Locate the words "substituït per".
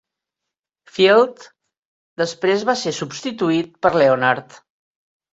2.99-3.91